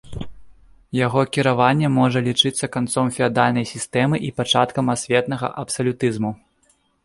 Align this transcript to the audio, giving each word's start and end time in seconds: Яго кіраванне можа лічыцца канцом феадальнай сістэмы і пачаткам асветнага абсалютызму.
Яго 0.99 1.21
кіраванне 1.37 1.91
можа 1.97 2.19
лічыцца 2.29 2.71
канцом 2.77 3.13
феадальнай 3.19 3.69
сістэмы 3.75 4.15
і 4.31 4.35
пачаткам 4.43 4.85
асветнага 4.99 5.55
абсалютызму. 5.65 6.31